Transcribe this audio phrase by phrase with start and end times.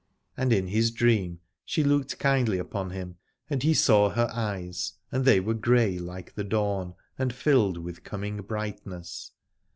[0.35, 3.17] And in his dream she looked kindly upon him,
[3.51, 8.03] and he saw her eyes, and they were grey like the dawn, and filled with
[8.03, 9.33] coming brightness.